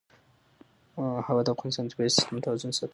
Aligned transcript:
هوا 1.27 1.41
د 1.43 1.47
افغانستان 1.53 1.83
د 1.85 1.89
طبعي 1.93 2.09
سیسټم 2.17 2.37
توازن 2.45 2.71
ساتي. 2.77 2.89